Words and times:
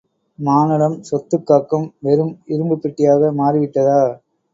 மானுடம், 0.39 0.95
சொத்து 1.01 1.37
காக்கும், 1.41 1.85
வெறும் 1.99 2.33
இரும்புப் 2.47 2.81
பெட்டியாக 2.81 3.31
மாறி 3.33 3.59
விட்டதா? 3.59 4.01